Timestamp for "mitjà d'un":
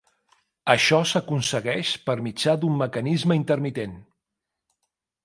2.29-2.79